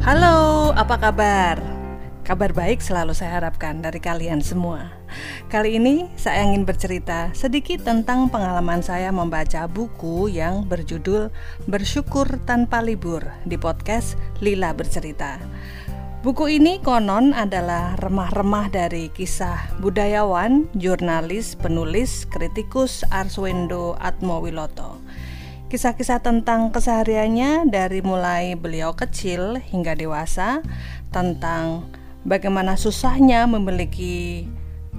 Halo, 0.00 0.72
apa 0.80 0.96
kabar? 0.96 1.60
Kabar 2.24 2.56
baik 2.56 2.80
selalu 2.80 3.12
saya 3.12 3.36
harapkan 3.36 3.84
dari 3.84 4.00
kalian 4.00 4.40
semua. 4.40 4.88
Kali 5.52 5.76
ini 5.76 6.08
saya 6.16 6.40
ingin 6.40 6.64
bercerita 6.64 7.28
sedikit 7.36 7.84
tentang 7.84 8.32
pengalaman 8.32 8.80
saya 8.80 9.12
membaca 9.12 9.68
buku 9.68 10.32
yang 10.32 10.64
berjudul 10.64 11.28
Bersyukur 11.68 12.40
Tanpa 12.48 12.80
Libur 12.80 13.28
di 13.44 13.60
podcast 13.60 14.16
Lila 14.40 14.72
Bercerita. 14.72 15.36
Buku 16.24 16.48
ini 16.48 16.80
konon 16.80 17.36
adalah 17.36 17.92
remah-remah 18.00 18.72
dari 18.72 19.12
kisah 19.12 19.76
budayawan, 19.84 20.64
jurnalis, 20.80 21.60
penulis, 21.60 22.24
kritikus 22.32 23.04
Arswendo 23.12 24.00
Atmowiloto 24.00 24.96
Kisah-kisah 25.70 26.18
tentang 26.18 26.74
kesehariannya 26.74 27.70
dari 27.70 28.02
mulai 28.02 28.58
beliau 28.58 28.90
kecil 28.90 29.54
hingga 29.54 29.94
dewasa 29.94 30.66
tentang 31.14 31.86
bagaimana 32.26 32.74
susahnya 32.74 33.46
memiliki 33.46 34.50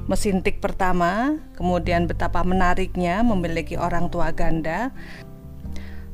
mesin 0.07 0.39
tik 0.39 0.63
pertama, 0.63 1.35
kemudian 1.59 2.07
betapa 2.07 2.39
menariknya 2.47 3.20
memiliki 3.20 3.75
orang 3.75 4.07
tua 4.07 4.31
ganda, 4.31 4.95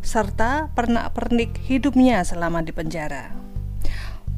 serta 0.02 0.73
pernak-pernik 0.73 1.61
hidupnya 1.69 2.25
selama 2.25 2.66
di 2.66 2.73
penjara. 2.73 3.30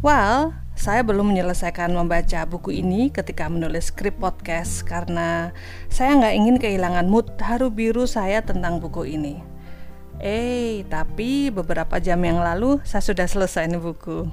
Well, 0.03 0.51
saya 0.75 0.99
belum 0.99 1.31
menyelesaikan 1.31 1.95
membaca 1.95 2.43
buku 2.43 2.75
ini 2.83 3.07
ketika 3.07 3.47
menulis 3.47 3.87
skrip 3.87 4.19
podcast 4.19 4.83
karena 4.83 5.55
saya 5.87 6.11
nggak 6.19 6.35
ingin 6.35 6.57
kehilangan 6.59 7.07
mood 7.07 7.39
haru 7.39 7.71
biru 7.71 8.03
saya 8.03 8.43
tentang 8.43 8.83
buku 8.83 9.15
ini. 9.15 9.48
Eh, 10.19 10.83
tapi 10.91 11.47
beberapa 11.47 11.95
jam 12.03 12.19
yang 12.19 12.43
lalu 12.43 12.83
saya 12.83 12.99
sudah 12.99 13.23
selesai 13.23 13.71
nih 13.71 13.79
buku. 13.79 14.27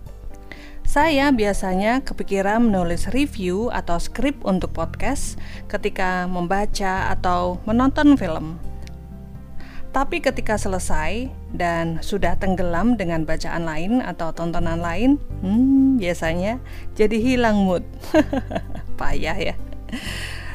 saya 0.88 1.28
biasanya 1.28 2.00
kepikiran 2.00 2.72
menulis 2.72 3.12
review 3.12 3.68
atau 3.68 4.00
skrip 4.00 4.40
untuk 4.48 4.72
podcast 4.72 5.36
ketika 5.68 6.24
membaca 6.24 7.12
atau 7.12 7.60
menonton 7.68 8.16
film. 8.16 8.56
Tapi 9.92 10.24
ketika 10.24 10.56
selesai 10.56 11.28
dan 11.52 12.00
sudah 12.00 12.40
tenggelam 12.40 12.96
dengan 12.96 13.28
bacaan 13.28 13.68
lain 13.68 14.00
atau 14.00 14.32
tontonan 14.32 14.80
lain, 14.80 15.20
hmm, 15.44 16.00
biasanya 16.00 16.56
jadi 16.96 17.20
hilang 17.20 17.68
mood. 17.68 17.84
Payah 19.00 19.52
ya. 19.52 19.54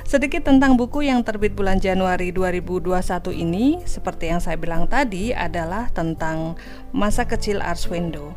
Sedikit 0.08 0.48
tentang 0.48 0.80
buku 0.80 1.04
yang 1.04 1.20
terbit 1.20 1.52
bulan 1.52 1.84
Januari 1.84 2.32
2021 2.32 3.28
ini, 3.44 3.84
seperti 3.84 4.32
yang 4.32 4.40
saya 4.40 4.56
bilang 4.56 4.88
tadi, 4.88 5.36
adalah 5.36 5.92
tentang 5.92 6.56
masa 6.96 7.28
kecil 7.28 7.60
Arswendo. 7.60 8.32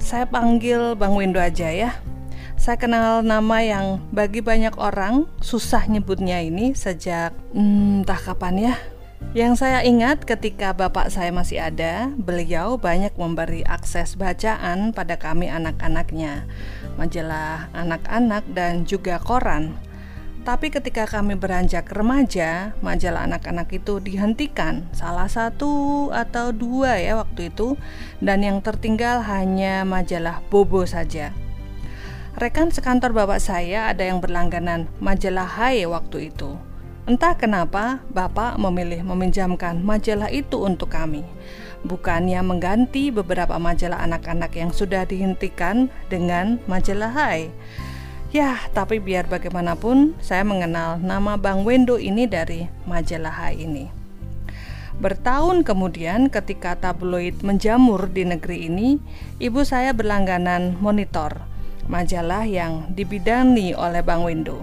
Saya 0.00 0.24
panggil 0.24 0.96
Bang 0.96 1.12
Wendo 1.12 1.36
aja 1.36 1.68
ya. 1.68 1.92
Saya 2.56 2.80
kenal 2.80 3.20
nama 3.20 3.60
yang 3.60 4.00
bagi 4.08 4.40
banyak 4.40 4.72
orang 4.80 5.28
susah 5.44 5.84
nyebutnya 5.92 6.40
ini 6.40 6.72
sejak 6.72 7.36
hmm, 7.52 8.00
entah 8.08 8.16
kapan 8.16 8.72
ya. 8.72 8.74
Yang 9.36 9.60
saya 9.60 9.84
ingat 9.84 10.24
ketika 10.24 10.72
bapak 10.72 11.12
saya 11.12 11.28
masih 11.36 11.60
ada, 11.60 12.08
beliau 12.16 12.80
banyak 12.80 13.12
memberi 13.20 13.60
akses 13.68 14.16
bacaan 14.16 14.96
pada 14.96 15.20
kami 15.20 15.52
anak-anaknya, 15.52 16.48
majalah 16.96 17.68
anak-anak 17.76 18.48
dan 18.56 18.88
juga 18.88 19.20
koran. 19.20 19.89
Tapi 20.40 20.72
ketika 20.72 21.04
kami 21.04 21.36
beranjak 21.36 21.92
remaja, 21.92 22.72
majalah 22.80 23.28
anak-anak 23.28 23.68
itu 23.76 24.00
dihentikan, 24.00 24.88
salah 24.96 25.28
satu 25.28 26.08
atau 26.08 26.48
dua 26.48 26.96
ya 26.96 27.20
waktu 27.20 27.52
itu, 27.52 27.76
dan 28.24 28.40
yang 28.40 28.64
tertinggal 28.64 29.20
hanya 29.20 29.84
majalah 29.84 30.40
Bobo 30.48 30.88
saja. 30.88 31.36
Rekan 32.40 32.72
sekantor 32.72 33.12
bapak 33.12 33.36
saya 33.36 33.92
ada 33.92 34.00
yang 34.00 34.24
berlangganan 34.24 34.88
majalah 34.96 35.44
Hai 35.44 35.84
waktu 35.84 36.32
itu. 36.32 36.56
Entah 37.04 37.36
kenapa 37.36 38.00
bapak 38.08 38.56
memilih 38.56 39.04
meminjamkan 39.04 39.84
majalah 39.84 40.32
itu 40.32 40.56
untuk 40.56 40.88
kami. 40.88 41.20
Bukannya 41.84 42.40
mengganti 42.40 43.12
beberapa 43.12 43.60
majalah 43.60 44.00
anak-anak 44.08 44.56
yang 44.56 44.72
sudah 44.72 45.04
dihentikan 45.04 45.92
dengan 46.08 46.64
majalah 46.64 47.12
Hai. 47.12 47.52
Ya, 48.30 48.62
tapi 48.70 49.02
biar 49.02 49.26
bagaimanapun, 49.26 50.14
saya 50.22 50.46
mengenal 50.46 51.02
nama 51.02 51.34
Bang 51.34 51.66
Wendo 51.66 51.98
ini 51.98 52.30
dari 52.30 52.70
majalah 52.86 53.34
Hai 53.34 53.66
ini. 53.66 53.90
Bertahun 55.02 55.66
kemudian, 55.66 56.30
ketika 56.30 56.78
tabloid 56.78 57.42
menjamur 57.42 58.06
di 58.06 58.22
negeri 58.22 58.70
ini, 58.70 59.02
ibu 59.42 59.66
saya 59.66 59.90
berlangganan 59.90 60.78
monitor, 60.78 61.42
majalah 61.90 62.46
yang 62.46 62.94
dibidani 62.94 63.74
oleh 63.74 63.98
Bang 63.98 64.22
Wendo. 64.22 64.62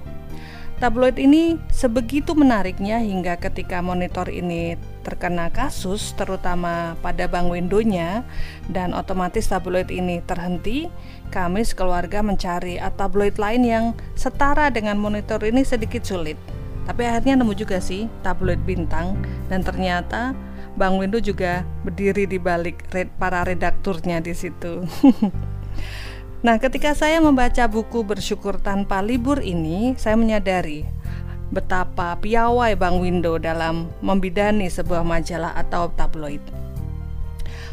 Tabloid 0.78 1.18
ini 1.18 1.58
sebegitu 1.74 2.38
menariknya 2.38 3.02
hingga 3.02 3.42
ketika 3.42 3.82
monitor 3.82 4.30
ini 4.30 4.78
terkena 5.02 5.50
kasus 5.50 6.14
terutama 6.14 6.94
pada 7.02 7.26
Bang 7.26 7.50
Wendonya 7.50 8.22
dan 8.70 8.94
otomatis 8.94 9.50
tabloid 9.50 9.90
ini 9.90 10.22
terhenti, 10.30 10.86
kami 11.34 11.66
sekeluarga 11.66 12.22
mencari 12.22 12.78
tabloid 12.94 13.42
lain 13.42 13.66
yang 13.66 13.86
setara 14.14 14.70
dengan 14.70 15.02
monitor 15.02 15.42
ini 15.42 15.66
sedikit 15.66 16.06
sulit. 16.06 16.38
Tapi 16.86 17.10
akhirnya 17.10 17.42
nemu 17.42 17.58
juga 17.58 17.82
sih 17.82 18.06
tabloid 18.22 18.62
bintang 18.62 19.18
dan 19.50 19.66
ternyata 19.66 20.38
Bang 20.78 21.02
Wendo 21.02 21.18
juga 21.18 21.66
berdiri 21.82 22.30
di 22.30 22.38
balik 22.38 22.86
para 23.18 23.42
redakturnya 23.42 24.22
di 24.22 24.38
situ. 24.38 24.86
Nah, 26.46 26.62
ketika 26.62 26.94
saya 26.94 27.18
membaca 27.18 27.66
buku 27.66 28.06
Bersyukur 28.06 28.62
Tanpa 28.62 29.02
Libur 29.02 29.42
ini, 29.42 29.98
saya 29.98 30.14
menyadari 30.14 30.86
betapa 31.50 32.14
piawai 32.22 32.78
Bang 32.78 33.02
Windo 33.02 33.42
dalam 33.42 33.90
membidani 34.06 34.70
sebuah 34.70 35.02
majalah 35.02 35.58
atau 35.58 35.90
tabloid. 35.98 36.44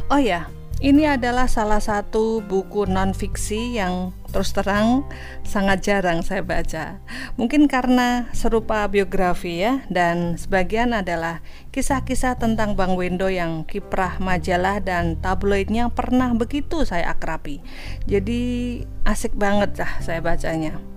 Oh 0.09 0.17
ya, 0.17 0.49
ini 0.83 1.07
adalah 1.07 1.47
salah 1.47 1.79
satu 1.79 2.43
buku 2.43 2.83
non-fiksi 2.83 3.79
yang 3.79 4.11
terus 4.35 4.51
terang 4.51 5.07
sangat 5.47 5.79
jarang 5.87 6.19
saya 6.19 6.43
baca. 6.43 6.99
Mungkin 7.39 7.71
karena 7.71 8.27
serupa 8.35 8.83
biografi 8.91 9.63
ya 9.63 9.87
dan 9.87 10.35
sebagian 10.35 10.91
adalah 10.91 11.39
kisah-kisah 11.71 12.35
tentang 12.35 12.75
Bang 12.75 12.99
Wendo 12.99 13.31
yang 13.31 13.63
kiprah 13.63 14.19
majalah 14.19 14.83
dan 14.83 15.15
tabloidnya 15.23 15.87
pernah 15.95 16.35
begitu 16.35 16.83
saya 16.83 17.15
akrabi. 17.15 17.63
Jadi 18.03 18.83
asik 19.07 19.31
banget 19.39 19.79
lah 19.79 20.03
saya 20.03 20.19
bacanya. 20.19 20.94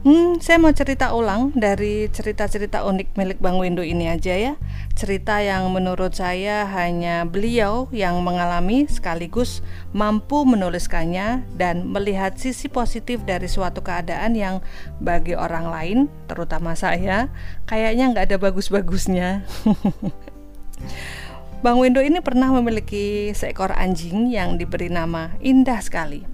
Hmm, 0.00 0.40
saya 0.40 0.56
mau 0.56 0.72
cerita 0.72 1.12
ulang 1.12 1.52
dari 1.52 2.08
cerita-cerita 2.08 2.88
unik 2.88 3.20
milik 3.20 3.36
Bang 3.36 3.60
Windu 3.60 3.84
ini 3.84 4.08
aja 4.08 4.32
ya. 4.32 4.56
Cerita 4.96 5.44
yang 5.44 5.68
menurut 5.76 6.16
saya 6.16 6.64
hanya 6.72 7.28
beliau 7.28 7.84
yang 7.92 8.16
mengalami 8.24 8.88
sekaligus 8.88 9.60
mampu 9.92 10.48
menuliskannya 10.48 11.44
dan 11.52 11.84
melihat 11.84 12.32
sisi 12.40 12.72
positif 12.72 13.20
dari 13.28 13.44
suatu 13.44 13.84
keadaan 13.84 14.32
yang 14.32 14.64
bagi 15.04 15.36
orang 15.36 15.68
lain, 15.68 15.98
terutama 16.32 16.72
saya, 16.72 17.28
kayaknya 17.68 18.08
nggak 18.16 18.24
ada 18.32 18.38
bagus-bagusnya. 18.40 19.44
Bang 21.60 21.76
Windu 21.76 22.00
ini 22.00 22.24
pernah 22.24 22.48
memiliki 22.48 23.36
seekor 23.36 23.76
anjing 23.76 24.32
yang 24.32 24.56
diberi 24.56 24.88
nama 24.88 25.36
indah 25.44 25.84
sekali 25.84 26.29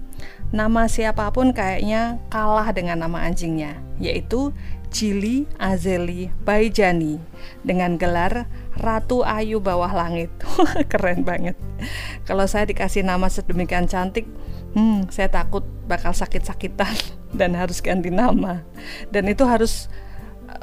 nama 0.51 0.87
siapa 0.87 1.27
pun 1.35 1.51
kayaknya 1.51 2.21
kalah 2.31 2.71
dengan 2.71 3.03
nama 3.03 3.27
anjingnya, 3.27 3.79
yaitu 3.99 4.55
Cili 4.87 5.43
Azeli 5.59 6.31
Baijani 6.47 7.19
dengan 7.67 7.99
gelar 7.99 8.47
Ratu 8.79 9.27
Ayu 9.27 9.59
Bawah 9.59 9.91
Langit. 9.91 10.31
Keren 10.91 11.27
banget. 11.27 11.59
Kalau 12.23 12.47
saya 12.47 12.63
dikasih 12.63 13.03
nama 13.03 13.27
sedemikian 13.27 13.91
cantik, 13.91 14.23
hmm, 14.77 15.11
saya 15.11 15.27
takut 15.27 15.67
bakal 15.85 16.15
sakit-sakitan 16.15 16.95
dan 17.39 17.51
harus 17.53 17.83
ganti 17.83 18.09
nama. 18.09 18.63
Dan 19.11 19.27
itu 19.27 19.43
harus 19.43 19.91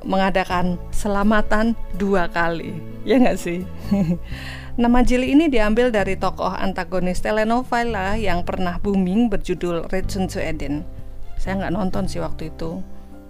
mengadakan 0.05 0.77
selamatan 0.93 1.73
dua 1.97 2.29
kali, 2.29 2.77
ya 3.03 3.19
nggak 3.19 3.39
sih? 3.41 3.65
Nama 4.81 5.07
Jili 5.07 5.31
ini 5.31 5.47
diambil 5.47 5.95
dari 5.95 6.19
tokoh 6.19 6.51
antagonis 6.51 7.23
telenovela 7.23 8.19
yang 8.19 8.43
pernah 8.43 8.83
booming 8.83 9.31
berjudul 9.31 9.87
Return 9.89 10.27
to 10.27 10.43
Eden. 10.43 10.83
Saya 11.39 11.63
nggak 11.63 11.75
nonton 11.75 12.05
sih 12.11 12.19
waktu 12.19 12.51
itu, 12.51 12.83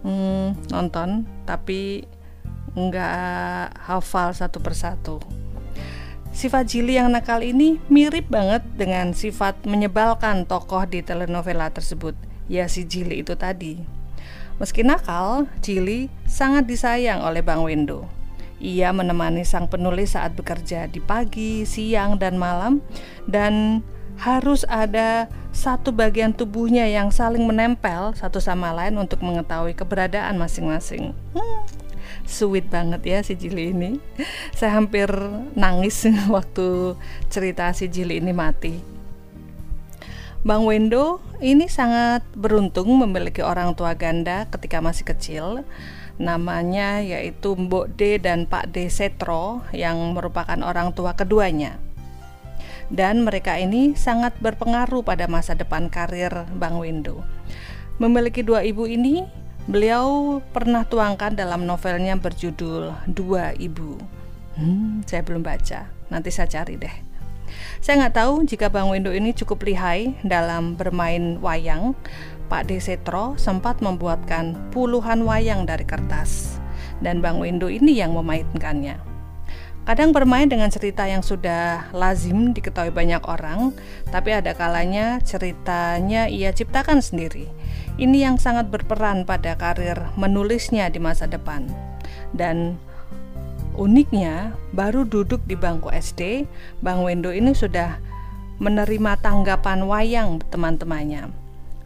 hmm, 0.02 0.72
nonton 0.72 1.28
tapi 1.44 2.08
nggak 2.72 3.76
hafal 3.76 4.32
satu 4.32 4.58
persatu. 4.58 5.20
Sifat 6.34 6.66
Jili 6.66 6.98
yang 6.98 7.14
nakal 7.14 7.46
ini 7.46 7.78
mirip 7.86 8.26
banget 8.26 8.66
dengan 8.74 9.14
sifat 9.14 9.68
menyebalkan 9.70 10.50
tokoh 10.50 10.82
di 10.82 10.98
telenovela 10.98 11.70
tersebut, 11.70 12.18
ya 12.50 12.66
si 12.66 12.82
Jili 12.82 13.22
itu 13.22 13.38
tadi. 13.38 13.93
Meski 14.62 14.86
nakal, 14.86 15.50
Jili 15.58 16.06
sangat 16.30 16.70
disayang 16.70 17.26
oleh 17.26 17.42
Bang 17.42 17.66
Wendo. 17.66 18.06
Ia 18.62 18.94
menemani 18.94 19.42
sang 19.42 19.66
penulis 19.66 20.14
saat 20.14 20.38
bekerja 20.38 20.86
di 20.86 21.02
pagi, 21.02 21.66
siang, 21.66 22.16
dan 22.22 22.38
malam, 22.38 22.78
dan 23.26 23.82
harus 24.14 24.62
ada 24.70 25.26
satu 25.50 25.90
bagian 25.90 26.30
tubuhnya 26.30 26.86
yang 26.86 27.10
saling 27.10 27.42
menempel 27.50 28.14
satu 28.14 28.38
sama 28.38 28.70
lain 28.70 28.94
untuk 28.94 29.26
mengetahui 29.26 29.74
keberadaan 29.74 30.38
masing-masing. 30.38 31.10
Hmm, 31.34 31.66
sweet 32.22 32.70
banget 32.70 33.02
ya 33.02 33.18
si 33.26 33.34
Jili 33.34 33.74
ini. 33.74 33.98
Saya 34.54 34.78
hampir 34.78 35.10
nangis 35.58 36.06
waktu 36.34 36.94
cerita 37.26 37.74
si 37.74 37.90
Jili 37.90 38.22
ini 38.22 38.30
mati. 38.30 38.93
Bang 40.44 40.68
Wendo 40.68 41.24
ini 41.40 41.72
sangat 41.72 42.20
beruntung 42.36 42.92
memiliki 43.00 43.40
orang 43.40 43.72
tua 43.72 43.96
ganda 43.96 44.44
ketika 44.52 44.84
masih 44.84 45.08
kecil. 45.08 45.46
Namanya 46.20 47.02
yaitu 47.02 47.56
Mbok 47.56 47.96
D 47.96 48.20
dan 48.22 48.46
Pak 48.46 48.70
D 48.70 48.86
Setro 48.86 49.64
yang 49.74 49.98
merupakan 50.14 50.60
orang 50.62 50.94
tua 50.94 51.16
keduanya 51.18 51.80
dan 52.92 53.24
mereka 53.24 53.56
ini 53.56 53.96
sangat 53.96 54.36
berpengaruh 54.40 55.00
pada 55.06 55.24
masa 55.30 55.56
depan 55.56 55.88
karir 55.88 56.44
Bang 56.58 56.76
Wendo. 56.76 57.24
Memiliki 57.96 58.42
dua 58.42 58.66
ibu 58.66 58.84
ini, 58.84 59.24
beliau 59.70 60.38
pernah 60.52 60.84
tuangkan 60.84 61.38
dalam 61.38 61.64
novelnya 61.64 62.18
berjudul 62.18 62.90
Dua 63.06 63.54
Ibu. 63.54 63.92
Hmm, 64.58 65.06
saya 65.06 65.22
belum 65.22 65.46
baca, 65.46 65.86
nanti 66.10 66.28
saya 66.34 66.50
cari 66.50 66.74
deh. 66.74 67.13
Saya 67.84 68.00
nggak 68.00 68.16
tahu 68.16 68.48
jika 68.48 68.72
Bang 68.72 68.88
Wendo 68.88 69.12
ini 69.12 69.36
cukup 69.36 69.60
lihai 69.68 70.16
dalam 70.24 70.72
bermain 70.72 71.36
wayang. 71.44 71.92
Pak 72.48 72.72
Desetro 72.72 73.36
sempat 73.36 73.84
membuatkan 73.84 74.56
puluhan 74.72 75.20
wayang 75.28 75.68
dari 75.68 75.84
kertas, 75.84 76.56
dan 77.04 77.20
Bang 77.20 77.44
Wendo 77.44 77.68
ini 77.68 77.92
yang 78.00 78.16
memainkannya. 78.16 78.96
Kadang 79.84 80.16
bermain 80.16 80.48
dengan 80.48 80.72
cerita 80.72 81.04
yang 81.04 81.20
sudah 81.20 81.92
lazim 81.92 82.56
diketahui 82.56 82.88
banyak 82.88 83.20
orang, 83.28 83.76
tapi 84.08 84.32
ada 84.32 84.56
kalanya 84.56 85.20
ceritanya 85.20 86.24
ia 86.24 86.56
ciptakan 86.56 87.04
sendiri. 87.04 87.52
Ini 88.00 88.32
yang 88.32 88.40
sangat 88.40 88.72
berperan 88.72 89.28
pada 89.28 89.60
karir 89.60 90.08
menulisnya 90.16 90.88
di 90.88 91.04
masa 91.04 91.28
depan. 91.28 91.68
Dan 92.32 92.80
uniknya, 93.74 94.54
baru 94.72 95.04
duduk 95.04 95.42
di 95.44 95.58
bangku 95.58 95.90
SD, 95.90 96.46
Bang 96.80 97.02
Wendo 97.02 97.34
ini 97.34 97.52
sudah 97.52 97.98
menerima 98.62 99.18
tanggapan 99.18 99.84
wayang 99.84 100.40
teman-temannya. 100.48 101.30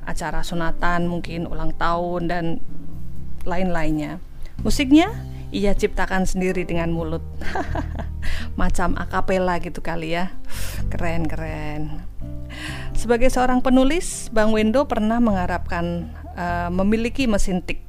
Acara 0.04 0.44
sunatan, 0.44 1.08
mungkin 1.08 1.48
ulang 1.48 1.72
tahun 1.76 2.28
dan 2.28 2.44
lain-lainnya. 3.44 4.20
Musiknya 4.60 5.12
ia 5.48 5.72
ciptakan 5.72 6.28
sendiri 6.28 6.68
dengan 6.68 6.92
mulut. 6.92 7.24
Macam 8.60 8.96
akapela 9.00 9.56
gitu 9.60 9.80
kali 9.80 10.16
ya. 10.16 10.32
Keren, 10.92 11.24
keren. 11.24 12.04
Sebagai 12.92 13.30
seorang 13.32 13.62
penulis, 13.64 14.28
Bang 14.34 14.52
Wendo 14.52 14.84
pernah 14.84 15.22
mengharapkan 15.22 16.10
uh, 16.36 16.68
memiliki 16.72 17.24
mesin 17.30 17.64
tik. 17.64 17.80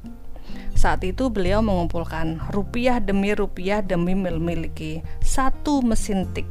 Saat 0.80 1.04
itu 1.04 1.28
beliau 1.28 1.60
mengumpulkan 1.60 2.40
rupiah 2.56 3.04
demi 3.04 3.36
rupiah 3.36 3.84
demi 3.84 4.16
memiliki 4.16 5.04
satu 5.20 5.84
mesin 5.84 6.24
tik. 6.32 6.48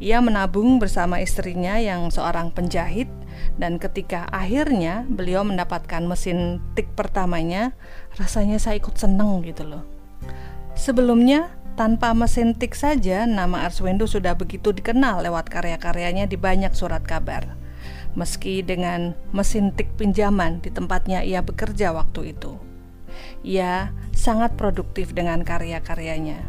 Ia 0.00 0.24
menabung 0.24 0.80
bersama 0.80 1.20
istrinya 1.20 1.76
yang 1.76 2.08
seorang 2.08 2.48
penjahit 2.48 3.12
dan 3.60 3.76
ketika 3.76 4.24
akhirnya 4.32 5.04
beliau 5.04 5.44
mendapatkan 5.44 6.00
mesin 6.08 6.64
tik 6.72 6.88
pertamanya, 6.96 7.76
rasanya 8.16 8.56
saya 8.56 8.80
ikut 8.80 8.96
seneng 8.96 9.44
gitu 9.44 9.68
loh. 9.68 9.84
Sebelumnya, 10.72 11.52
tanpa 11.76 12.16
mesin 12.16 12.56
tik 12.56 12.72
saja, 12.72 13.28
nama 13.28 13.68
Arswendo 13.68 14.08
sudah 14.08 14.32
begitu 14.32 14.72
dikenal 14.72 15.20
lewat 15.20 15.52
karya-karyanya 15.52 16.24
di 16.24 16.40
banyak 16.40 16.72
surat 16.72 17.04
kabar. 17.04 17.52
Meski 18.16 18.64
dengan 18.64 19.12
mesin 19.36 19.76
tik 19.76 19.92
pinjaman 20.00 20.64
di 20.64 20.72
tempatnya 20.72 21.20
ia 21.20 21.44
bekerja 21.44 21.92
waktu 21.92 22.32
itu. 22.32 22.65
Ia 23.46 23.94
sangat 24.10 24.58
produktif 24.58 25.14
dengan 25.14 25.46
karya-karyanya. 25.46 26.42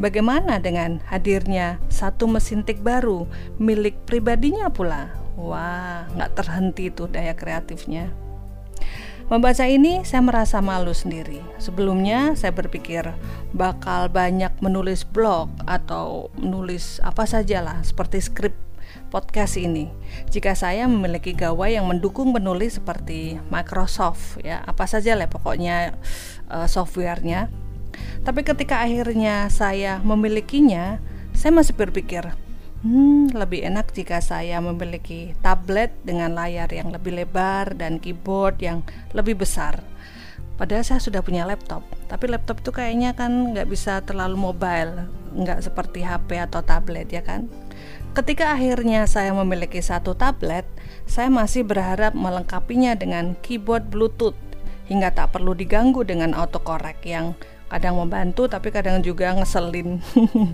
Bagaimana 0.00 0.56
dengan 0.64 1.04
hadirnya 1.12 1.76
satu 1.92 2.24
mesin 2.24 2.64
tik 2.64 2.80
baru 2.80 3.28
milik 3.60 4.08
pribadinya 4.08 4.72
pula? 4.72 5.12
Wah, 5.36 6.08
nggak 6.16 6.40
terhenti 6.40 6.88
tuh 6.88 7.12
daya 7.12 7.36
kreatifnya. 7.36 8.08
Membaca 9.28 9.68
ini 9.68 10.08
saya 10.08 10.24
merasa 10.24 10.64
malu 10.64 10.96
sendiri. 10.96 11.44
Sebelumnya 11.60 12.32
saya 12.32 12.48
berpikir 12.48 13.12
bakal 13.52 14.08
banyak 14.08 14.56
menulis 14.64 15.04
blog 15.04 15.52
atau 15.68 16.32
menulis 16.40 16.96
apa 17.04 17.28
sajalah 17.28 17.84
seperti 17.84 18.24
skrip 18.24 18.56
podcast 19.08 19.56
ini. 19.56 19.88
Jika 20.28 20.52
saya 20.52 20.84
memiliki 20.84 21.32
gawai 21.32 21.74
yang 21.74 21.88
mendukung 21.88 22.30
menulis 22.30 22.76
seperti 22.76 23.40
Microsoft 23.48 24.40
ya, 24.44 24.60
apa 24.64 24.84
saja 24.84 25.16
lah 25.16 25.26
pokoknya 25.26 25.96
uh, 26.52 26.68
softwarenya. 26.68 27.48
Tapi 28.22 28.44
ketika 28.44 28.84
akhirnya 28.84 29.48
saya 29.48 29.98
memilikinya, 30.04 31.00
saya 31.32 31.50
masih 31.56 31.74
berpikir, 31.74 32.28
Hmm, 32.78 33.26
lebih 33.34 33.66
enak 33.66 33.90
jika 33.90 34.22
saya 34.22 34.62
memiliki 34.62 35.34
tablet 35.42 35.90
dengan 36.06 36.30
layar 36.30 36.70
yang 36.70 36.94
lebih 36.94 37.10
lebar 37.10 37.74
dan 37.74 37.98
keyboard 37.98 38.62
yang 38.62 38.86
lebih 39.18 39.34
besar. 39.34 39.82
Padahal 40.54 40.86
saya 40.86 41.02
sudah 41.02 41.18
punya 41.18 41.42
laptop, 41.42 41.82
tapi 42.06 42.30
laptop 42.30 42.62
itu 42.62 42.70
kayaknya 42.70 43.18
kan 43.18 43.50
nggak 43.50 43.66
bisa 43.66 43.98
terlalu 44.06 44.38
mobile, 44.38 45.10
nggak 45.34 45.66
seperti 45.66 46.06
HP 46.06 46.38
atau 46.38 46.62
tablet 46.62 47.10
ya 47.10 47.22
kan. 47.26 47.50
Ketika 48.16 48.56
akhirnya 48.56 49.04
saya 49.04 49.30
memiliki 49.30 49.78
satu 49.78 50.16
tablet, 50.16 50.64
saya 51.04 51.28
masih 51.28 51.62
berharap 51.62 52.16
melengkapinya 52.16 52.96
dengan 52.98 53.36
keyboard 53.44 53.88
Bluetooth 53.92 54.36
hingga 54.88 55.12
tak 55.12 55.36
perlu 55.36 55.52
diganggu 55.52 56.00
dengan 56.02 56.32
autocorrect 56.32 57.04
yang 57.04 57.36
kadang 57.68 58.00
membantu 58.00 58.48
tapi 58.48 58.72
kadang 58.72 59.04
juga 59.04 59.36
ngeselin. 59.36 60.00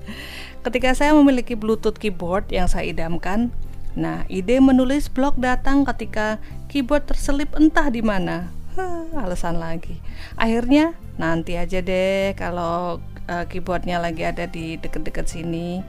Ketika 0.67 0.93
saya 0.93 1.15
memiliki 1.15 1.55
Bluetooth 1.55 1.97
keyboard 1.97 2.51
yang 2.51 2.67
saya 2.67 2.91
idamkan, 2.91 3.55
nah 3.95 4.27
ide 4.27 4.59
menulis 4.59 5.07
blog 5.07 5.39
datang 5.39 5.87
ketika 5.87 6.43
keyboard 6.67 7.07
terselip 7.07 7.55
entah 7.55 7.87
di 7.89 8.03
mana. 8.03 8.51
Huh, 8.75 9.07
alasan 9.15 9.63
lagi. 9.63 10.03
Akhirnya 10.35 10.99
nanti 11.15 11.55
aja 11.55 11.79
deh 11.79 12.35
kalau 12.35 12.99
uh, 13.29 13.45
keyboardnya 13.49 14.01
lagi 14.01 14.25
ada 14.25 14.49
di 14.49 14.77
deket-deket 14.81 15.27
sini. 15.29 15.81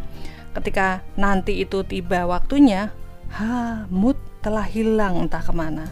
Ketika 0.55 1.03
nanti 1.19 1.59
itu 1.63 1.83
tiba 1.83 2.23
waktunya, 2.23 2.95
ha, 3.35 3.83
mood 3.91 4.15
telah 4.39 4.63
hilang 4.63 5.27
entah 5.27 5.43
ke 5.43 5.51
mana. 5.51 5.91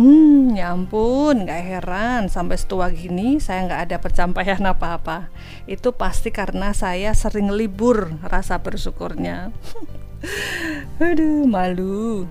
Hmm, 0.00 0.56
ya 0.56 0.72
ampun, 0.72 1.44
gak 1.44 1.60
heran 1.60 2.32
sampai 2.32 2.56
setua 2.56 2.88
gini 2.88 3.36
saya 3.36 3.68
nggak 3.68 3.82
ada 3.84 3.96
pencapaian 4.00 4.64
apa-apa. 4.64 5.28
Itu 5.68 5.92
pasti 5.92 6.32
karena 6.32 6.72
saya 6.72 7.12
sering 7.12 7.52
libur 7.52 8.08
rasa 8.24 8.56
bersyukurnya. 8.64 9.52
Aduh, 11.04 11.44
malu. 11.44 12.24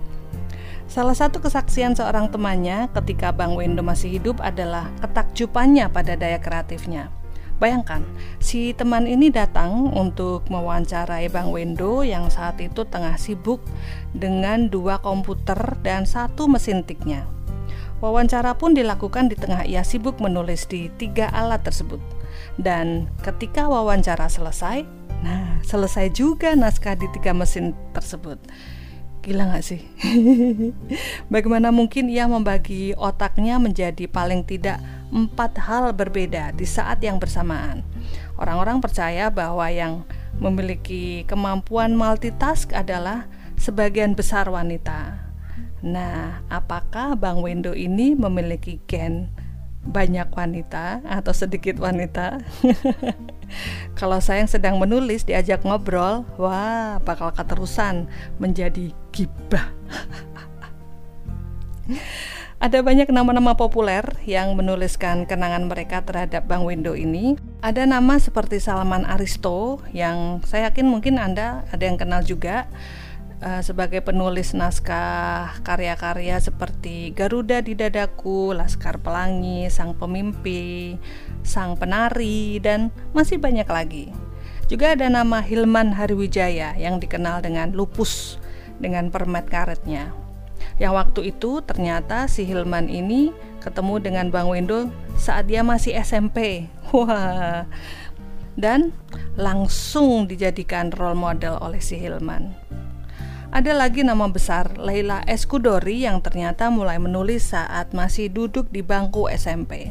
Salah 0.90 1.14
satu 1.14 1.38
kesaksian 1.38 1.94
seorang 1.94 2.34
temannya 2.34 2.90
ketika 2.98 3.30
Bang 3.30 3.54
Wendo 3.54 3.86
masih 3.86 4.18
hidup 4.18 4.42
adalah 4.42 4.90
ketakjupannya 5.06 5.94
pada 5.94 6.18
daya 6.18 6.42
kreatifnya. 6.42 7.14
Bayangkan, 7.60 8.08
si 8.40 8.72
teman 8.72 9.04
ini 9.04 9.28
datang 9.28 9.92
untuk 9.92 10.48
mewawancarai 10.48 11.28
Bang 11.28 11.52
Wendo 11.52 12.08
yang 12.08 12.32
saat 12.32 12.56
itu 12.64 12.88
tengah 12.88 13.20
sibuk 13.20 13.60
dengan 14.16 14.72
dua 14.72 15.04
komputer 15.04 15.76
dan 15.84 16.08
satu 16.08 16.48
mesin 16.48 16.88
tiknya. 16.88 17.28
Wawancara 18.00 18.56
pun 18.56 18.72
dilakukan 18.72 19.28
di 19.28 19.36
tengah 19.36 19.68
ia 19.68 19.84
sibuk 19.84 20.24
menulis 20.24 20.72
di 20.72 20.88
tiga 20.96 21.28
alat 21.36 21.68
tersebut. 21.68 22.00
Dan 22.56 23.12
ketika 23.28 23.68
wawancara 23.68 24.32
selesai, 24.32 24.88
nah 25.20 25.60
selesai 25.60 26.16
juga 26.16 26.56
naskah 26.56 26.96
di 26.96 27.12
tiga 27.12 27.36
mesin 27.36 27.76
tersebut. 27.92 28.40
Gila 29.20 29.52
gak 29.52 29.68
sih? 29.68 29.84
Bagaimana 31.34 31.76
mungkin 31.76 32.08
ia 32.08 32.24
membagi 32.24 32.96
otaknya 32.96 33.60
menjadi 33.60 34.08
paling 34.08 34.48
tidak 34.48 34.80
empat 35.10 35.58
hal 35.66 35.94
berbeda 35.94 36.54
di 36.54 36.66
saat 36.66 37.02
yang 37.02 37.18
bersamaan? 37.18 37.82
Orang-orang 38.40 38.80
percaya 38.80 39.34
bahwa 39.34 39.66
yang 39.68 40.06
memiliki 40.38 41.28
kemampuan 41.28 41.98
multitask 41.98 42.72
adalah 42.72 43.28
sebagian 43.60 44.16
besar 44.16 44.48
wanita 44.48 45.30
Nah, 45.80 46.44
apakah 46.52 47.16
Bang 47.16 47.40
Wendo 47.40 47.72
ini 47.72 48.12
memiliki 48.12 48.84
gen 48.84 49.32
banyak 49.80 50.28
wanita 50.28 51.00
atau 51.08 51.32
sedikit 51.32 51.80
wanita? 51.80 52.44
Kalau 54.00 54.20
saya 54.20 54.44
yang 54.44 54.52
sedang 54.52 54.76
menulis 54.76 55.24
diajak 55.24 55.64
ngobrol, 55.64 56.28
wah, 56.36 57.00
bakal 57.00 57.32
keterusan 57.32 58.12
menjadi 58.44 58.92
gibah. 59.16 59.72
Ada 62.60 62.84
banyak 62.84 63.08
nama-nama 63.16 63.56
populer 63.56 64.04
yang 64.28 64.60
menuliskan 64.60 65.24
kenangan 65.24 65.72
mereka 65.72 66.04
terhadap 66.04 66.44
Bang 66.44 66.68
Wendo 66.68 66.92
ini. 66.92 67.40
Ada 67.64 67.88
nama 67.88 68.20
seperti 68.20 68.60
Salman 68.60 69.08
Aristo 69.08 69.80
yang 69.96 70.44
saya 70.44 70.68
yakin 70.68 70.92
mungkin 70.92 71.24
Anda 71.24 71.64
ada 71.72 71.84
yang 71.88 71.96
kenal 71.96 72.20
juga 72.28 72.68
uh, 73.40 73.64
sebagai 73.64 74.04
penulis 74.04 74.52
naskah 74.52 75.56
karya-karya 75.64 76.36
seperti 76.44 77.16
Garuda 77.16 77.64
di 77.64 77.80
Dadaku, 77.80 78.52
Laskar 78.52 79.00
Pelangi, 79.00 79.72
Sang 79.72 79.96
Pemimpi, 79.96 81.00
Sang 81.48 81.80
Penari, 81.80 82.60
dan 82.60 82.92
masih 83.16 83.40
banyak 83.40 83.72
lagi. 83.72 84.12
Juga 84.68 85.00
ada 85.00 85.08
nama 85.08 85.40
Hilman 85.40 85.96
Hariwijaya 85.96 86.76
yang 86.76 87.00
dikenal 87.00 87.40
dengan 87.40 87.72
Lupus 87.72 88.36
dengan 88.84 89.08
permet 89.08 89.48
karetnya. 89.48 90.12
Yang 90.80 90.94
waktu 90.96 91.22
itu 91.36 91.60
ternyata 91.60 92.32
si 92.32 92.48
Hilman 92.48 92.88
ini 92.88 93.36
ketemu 93.60 94.00
dengan 94.00 94.32
Bang 94.32 94.48
Wendo 94.48 94.88
saat 95.20 95.52
dia 95.52 95.60
masih 95.60 95.94
SMP. 96.00 96.72
Wah. 96.96 97.68
Dan 98.60 98.96
langsung 99.40 100.28
dijadikan 100.28 100.92
role 100.96 101.16
model 101.16 101.60
oleh 101.60 101.80
si 101.84 102.00
Hilman. 102.00 102.56
Ada 103.50 103.74
lagi 103.74 104.06
nama 104.06 104.30
besar 104.30 104.78
Leila 104.78 105.26
Eskudori 105.26 106.06
yang 106.06 106.22
ternyata 106.22 106.70
mulai 106.70 107.02
menulis 107.02 107.50
saat 107.50 107.98
masih 107.98 108.30
duduk 108.30 108.70
di 108.70 108.86
bangku 108.86 109.26
SMP. 109.26 109.90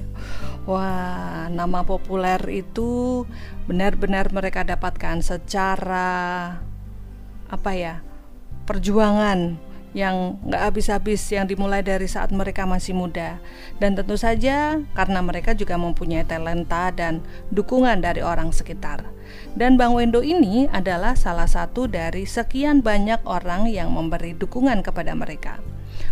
Wah, 0.62 1.50
nama 1.50 1.82
populer 1.82 2.38
itu 2.52 3.24
benar-benar 3.66 4.30
mereka 4.30 4.62
dapatkan 4.62 5.24
secara 5.24 6.08
apa 7.48 7.72
ya? 7.74 8.04
perjuangan 8.68 9.56
yang 9.96 10.36
nggak 10.44 10.62
habis-habis 10.68 11.20
yang 11.32 11.48
dimulai 11.48 11.80
dari 11.80 12.04
saat 12.04 12.32
mereka 12.32 12.68
masih 12.68 12.92
muda. 12.92 13.40
Dan 13.80 13.96
tentu 13.96 14.16
saja 14.20 14.80
karena 14.92 15.20
mereka 15.24 15.56
juga 15.56 15.80
mempunyai 15.80 16.24
talenta 16.28 16.92
dan 16.92 17.24
dukungan 17.52 18.04
dari 18.04 18.20
orang 18.20 18.52
sekitar. 18.52 19.04
Dan 19.56 19.76
Bang 19.76 19.92
Wendo 19.96 20.24
ini 20.24 20.68
adalah 20.72 21.16
salah 21.16 21.48
satu 21.48 21.88
dari 21.88 22.24
sekian 22.24 22.80
banyak 22.80 23.24
orang 23.28 23.68
yang 23.68 23.92
memberi 23.92 24.32
dukungan 24.36 24.80
kepada 24.80 25.12
mereka. 25.12 25.60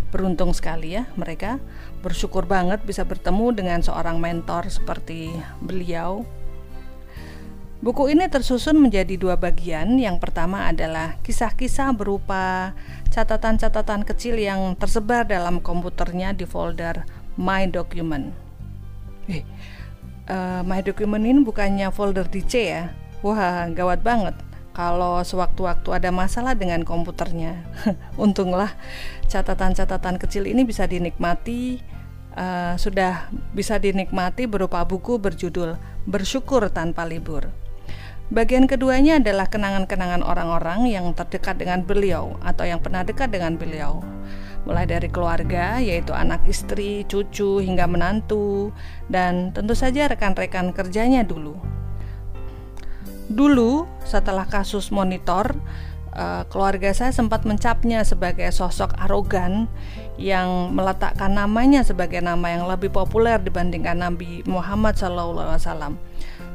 Beruntung 0.07 0.55
sekali 0.55 0.95
ya 0.95 1.07
mereka 1.19 1.59
bersyukur 1.99 2.47
banget 2.47 2.83
bisa 2.83 3.03
bertemu 3.03 3.55
dengan 3.55 3.79
seorang 3.83 4.19
mentor 4.19 4.67
seperti 4.71 5.31
beliau 5.59 6.23
Buku 7.77 8.09
ini 8.09 8.25
tersusun 8.25 8.81
menjadi 8.81 9.21
dua 9.21 9.37
bagian. 9.37 10.01
Yang 10.01 10.17
pertama 10.17 10.65
adalah 10.65 11.21
kisah-kisah 11.21 11.93
berupa 11.93 12.73
catatan-catatan 13.13 14.01
kecil 14.01 14.41
yang 14.41 14.73
tersebar 14.73 15.29
dalam 15.29 15.61
komputernya 15.61 16.33
di 16.33 16.49
folder 16.49 17.05
My 17.37 17.69
Document. 17.69 18.33
Eh, 19.29 19.45
uh, 20.25 20.65
My 20.65 20.81
Document 20.81 21.21
ini 21.21 21.45
bukannya 21.45 21.93
folder 21.93 22.25
DC 22.25 22.53
ya? 22.57 22.89
Wah, 23.21 23.69
gawat 23.69 24.01
banget. 24.01 24.33
Kalau 24.73 25.21
sewaktu-waktu 25.21 26.01
ada 26.01 26.09
masalah 26.09 26.57
dengan 26.57 26.81
komputernya, 26.81 27.61
untunglah 28.17 28.73
catatan-catatan 29.29 30.17
kecil 30.17 30.49
ini 30.49 30.65
bisa 30.65 30.89
dinikmati. 30.89 31.77
Uh, 32.37 32.77
sudah 32.77 33.33
bisa 33.49 33.81
dinikmati 33.81 34.45
berupa 34.45 34.85
buku 34.85 35.17
berjudul 35.17 35.77
"Bersyukur 36.05 36.69
Tanpa 36.69 37.05
Libur". 37.05 37.66
Bagian 38.27 38.67
keduanya 38.67 39.23
adalah 39.23 39.47
kenangan-kenangan 39.47 40.19
orang-orang 40.19 40.91
yang 40.91 41.15
terdekat 41.15 41.55
dengan 41.55 41.79
beliau 41.87 42.35
atau 42.43 42.67
yang 42.67 42.83
pernah 42.83 43.07
dekat 43.07 43.31
dengan 43.31 43.55
beliau. 43.55 44.03
Mulai 44.67 44.83
dari 44.83 45.07
keluarga, 45.07 45.79
yaitu 45.79 46.11
anak 46.11 46.43
istri, 46.43 47.07
cucu, 47.07 47.63
hingga 47.63 47.87
menantu, 47.87 48.75
dan 49.07 49.55
tentu 49.55 49.71
saja 49.79 50.11
rekan-rekan 50.11 50.75
kerjanya 50.75 51.23
dulu. 51.23 51.55
Dulu, 53.31 53.87
setelah 54.03 54.43
kasus 54.43 54.91
monitor, 54.91 55.55
eh, 56.11 56.43
keluarga 56.51 56.91
saya 56.91 57.15
sempat 57.15 57.47
mencapnya 57.47 58.03
sebagai 58.03 58.51
sosok 58.51 58.91
arogan 59.07 59.71
yang 60.19 60.75
meletakkan 60.75 61.31
namanya 61.31 61.79
sebagai 61.87 62.19
nama 62.19 62.51
yang 62.51 62.67
lebih 62.67 62.91
populer 62.91 63.39
dibandingkan 63.39 64.03
Nabi 64.03 64.43
Muhammad 64.43 64.99
SAW 64.99 65.95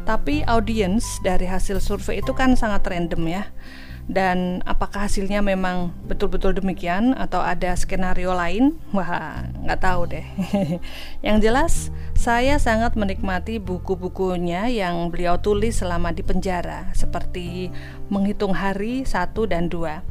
tapi 0.02 0.42
audiens 0.46 1.04
dari 1.22 1.46
hasil 1.46 1.78
survei 1.78 2.18
itu 2.20 2.34
kan 2.34 2.58
sangat 2.58 2.86
random 2.86 3.22
ya. 3.28 3.44
Dan 4.10 4.66
apakah 4.66 5.06
hasilnya 5.06 5.38
memang 5.46 5.94
betul-betul 6.10 6.58
demikian 6.58 7.14
atau 7.14 7.38
ada 7.38 7.70
skenario 7.78 8.34
lain? 8.34 8.74
Wah, 8.90 9.46
nggak 9.62 9.78
tahu 9.78 10.10
deh. 10.10 10.26
yang 11.26 11.38
jelas, 11.38 11.94
saya 12.18 12.58
sangat 12.58 12.98
menikmati 12.98 13.62
buku-bukunya 13.62 14.66
yang 14.74 15.06
beliau 15.14 15.38
tulis 15.38 15.78
selama 15.78 16.10
di 16.10 16.26
penjara, 16.26 16.90
seperti 16.98 17.70
Menghitung 18.10 18.58
Hari 18.58 19.06
satu 19.06 19.46
dan 19.46 19.70
dua. 19.70 20.02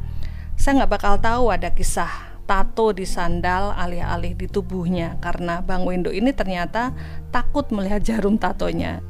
Saya 0.56 0.82
nggak 0.82 0.92
bakal 0.96 1.14
tahu 1.20 1.52
ada 1.52 1.68
kisah 1.76 2.32
tato 2.48 2.96
di 2.96 3.04
sandal 3.04 3.76
alih-alih 3.76 4.34
di 4.34 4.50
tubuhnya 4.50 5.20
karena 5.22 5.62
Bang 5.62 5.86
Wendo 5.86 6.10
ini 6.10 6.34
ternyata 6.34 6.96
takut 7.28 7.68
melihat 7.68 8.00
jarum 8.00 8.40
tatonya. 8.40 9.04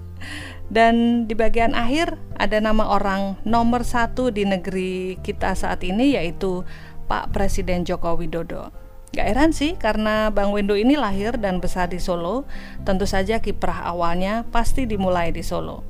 Dan 0.72 1.28
di 1.28 1.36
bagian 1.36 1.76
akhir 1.76 2.16
ada 2.40 2.56
nama 2.56 2.96
orang 2.96 3.36
nomor 3.44 3.84
satu 3.84 4.32
di 4.32 4.48
negeri 4.48 5.20
kita 5.20 5.52
saat 5.52 5.84
ini 5.84 6.16
yaitu 6.16 6.64
Pak 7.12 7.36
Presiden 7.36 7.84
Joko 7.84 8.16
Widodo. 8.16 8.72
Gak 9.12 9.28
heran 9.28 9.52
sih 9.52 9.76
karena 9.76 10.32
Bang 10.32 10.56
Wendo 10.56 10.72
ini 10.72 10.96
lahir 10.96 11.36
dan 11.36 11.60
besar 11.60 11.92
di 11.92 12.00
Solo, 12.00 12.48
tentu 12.88 13.04
saja 13.04 13.44
kiprah 13.44 13.84
awalnya 13.84 14.48
pasti 14.48 14.88
dimulai 14.88 15.28
di 15.28 15.44
Solo. 15.44 15.84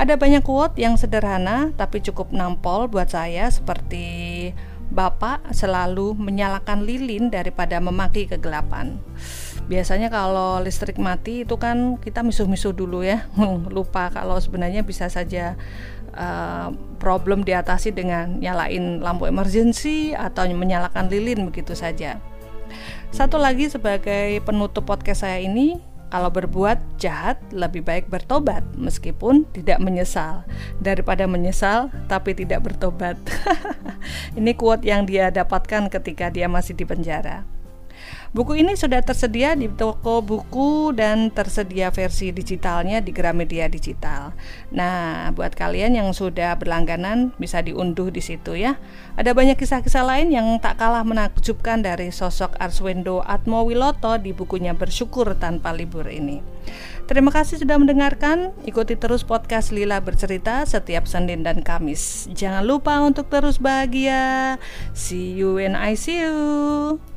Ada 0.00 0.16
banyak 0.16 0.40
quote 0.40 0.80
yang 0.80 0.96
sederhana 0.96 1.76
tapi 1.76 2.00
cukup 2.00 2.32
nampol 2.32 2.88
buat 2.88 3.12
saya 3.12 3.52
seperti 3.52 4.48
Bapak 4.88 5.52
selalu 5.52 6.16
menyalakan 6.16 6.88
lilin 6.88 7.28
daripada 7.28 7.76
memaki 7.76 8.24
kegelapan 8.24 8.96
biasanya 9.70 10.10
kalau 10.10 10.58
listrik 10.62 10.98
mati 10.98 11.46
itu 11.46 11.54
kan 11.58 11.98
kita 11.98 12.22
misuh-misuh 12.26 12.74
dulu 12.74 13.06
ya 13.06 13.26
lupa 13.76 14.10
kalau 14.10 14.38
sebenarnya 14.38 14.82
bisa 14.82 15.06
saja 15.06 15.54
uh, 16.14 16.74
problem 16.98 17.46
diatasi 17.46 17.94
dengan 17.94 18.38
nyalain 18.42 18.98
lampu 18.98 19.30
emergency 19.30 20.12
atau 20.14 20.46
menyalakan 20.50 21.06
lilin 21.08 21.46
begitu 21.48 21.72
saja 21.78 22.18
satu 23.12 23.36
lagi 23.36 23.68
sebagai 23.68 24.40
penutup 24.42 24.88
podcast 24.88 25.28
saya 25.28 25.44
ini 25.44 25.92
kalau 26.12 26.28
berbuat 26.28 27.00
jahat 27.00 27.40
lebih 27.56 27.88
baik 27.88 28.12
bertobat 28.12 28.60
meskipun 28.76 29.48
tidak 29.56 29.80
menyesal 29.80 30.44
daripada 30.76 31.24
menyesal 31.24 31.88
tapi 32.04 32.36
tidak 32.36 32.68
bertobat. 32.68 33.16
Ini 34.38 34.52
quote 34.52 34.84
yang 34.84 35.08
dia 35.08 35.32
dapatkan 35.32 35.88
ketika 35.88 36.28
dia 36.28 36.52
masih 36.52 36.76
di 36.76 36.84
penjara. 36.84 37.48
Buku 38.32 38.56
ini 38.56 38.72
sudah 38.72 39.04
tersedia 39.04 39.52
di 39.52 39.68
toko 39.68 40.24
buku 40.24 40.96
dan 40.96 41.28
tersedia 41.28 41.92
versi 41.92 42.32
digitalnya 42.32 43.04
di 43.04 43.12
Gramedia 43.12 43.68
Digital. 43.68 44.32
Nah, 44.72 45.28
buat 45.36 45.52
kalian 45.52 46.00
yang 46.00 46.08
sudah 46.16 46.56
berlangganan 46.56 47.36
bisa 47.36 47.60
diunduh 47.60 48.08
di 48.08 48.24
situ 48.24 48.56
ya. 48.56 48.80
Ada 49.20 49.36
banyak 49.36 49.60
kisah-kisah 49.60 50.04
lain 50.04 50.32
yang 50.32 50.48
tak 50.64 50.80
kalah 50.80 51.04
menakjubkan 51.04 51.84
dari 51.84 52.08
sosok 52.08 52.56
Arswendo 52.56 53.20
Atmowiloto 53.20 54.16
di 54.16 54.32
bukunya 54.32 54.72
Bersyukur 54.72 55.36
Tanpa 55.36 55.76
Libur 55.76 56.08
ini. 56.08 56.40
Terima 57.04 57.28
kasih 57.28 57.60
sudah 57.60 57.76
mendengarkan. 57.76 58.56
Ikuti 58.64 58.96
terus 58.96 59.26
podcast 59.26 59.74
Lila 59.74 60.00
bercerita 60.00 60.64
setiap 60.64 61.04
Senin 61.04 61.44
dan 61.44 61.60
Kamis. 61.60 62.30
Jangan 62.32 62.64
lupa 62.64 63.02
untuk 63.04 63.28
terus 63.28 63.60
bahagia. 63.60 64.56
See 64.96 65.36
you 65.36 65.60
when 65.60 65.76
I 65.76 65.98
see 65.98 66.24
you. 66.24 67.11